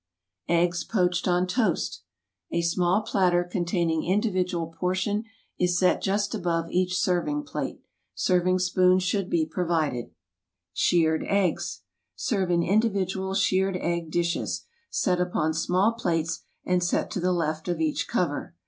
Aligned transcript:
Eggs 0.49 0.79
Eggs 0.81 0.83
Poached 0.83 1.27
on 1.27 1.45
Toast 1.45 2.01
A 2.51 2.63
SMALL 2.63 3.03
platter 3.03 3.43
containing 3.43 4.03
individual 4.03 4.73
portion 4.75 5.21
■^* 5.23 5.25
is 5.59 5.77
set 5.77 6.01
just 6.01 6.33
above 6.33 6.71
each 6.71 6.97
service 6.97 7.43
plate. 7.45 7.83
Serving 8.15 8.57
spoon 8.57 8.97
should 8.97 9.29
be 9.29 9.45
provided. 9.45 10.09
Shirred 10.73 11.23
Eggs 11.27 11.83
SERVE 12.15 12.49
in 12.49 12.63
individual 12.63 13.35
shirred 13.35 13.77
egg 13.77 14.09
dishes, 14.09 14.65
set 14.89 15.21
upon 15.21 15.53
small 15.53 15.91
plates 15.93 16.45
and 16.65 16.83
set 16.83 17.11
to 17.11 17.19
the 17.19 17.31
left 17.31 17.67
of 17.67 17.79
each 17.79 18.07
cover. 18.07 18.55